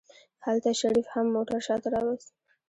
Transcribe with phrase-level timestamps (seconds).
[0.45, 2.29] هلته شريف هم موټر شاته راوست.